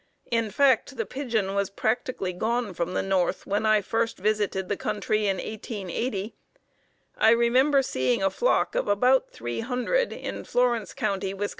[0.31, 4.75] In fact, the pigeon was practically gone from the north when I first visited the
[4.75, 6.33] country in 1880.
[7.19, 11.49] I remember seeing a flock of about three hundred in Florence County, Wis.